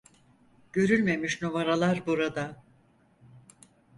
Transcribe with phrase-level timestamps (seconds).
[0.73, 2.63] Görülmemiş numaralar burada.